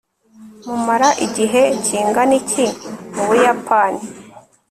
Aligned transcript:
mumara 0.67 1.09
igihe 1.25 1.61
kingana 1.85 2.33
iki 2.41 2.65
mu 3.13 3.23
buyapani 3.27 4.01